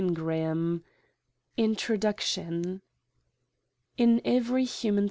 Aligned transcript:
238 0.01 0.77
B 1.57 1.61
INTRODUCTION. 1.63 2.81
IN 3.99 4.19
every 4.25 4.65
humau. 4.65 4.99